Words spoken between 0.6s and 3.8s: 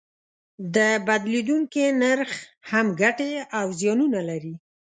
د بدلیدونکي نرخ هم ګټې او